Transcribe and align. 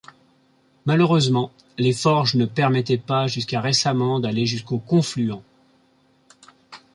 Malheureusement, 0.87 1.51
les 1.77 1.93
forges 1.93 2.33
ne 2.33 2.45
permettait 2.47 2.97
pas 2.97 3.27
jusqu'à 3.27 3.61
récemment 3.61 4.19
d'aller 4.19 4.47
jusqu'au 4.47 4.79
confluent. 4.79 5.33